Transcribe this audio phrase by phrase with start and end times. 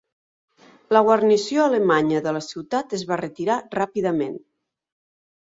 [0.97, 4.37] La guarnició alemanya de la ciutat es va retirar ràpidament.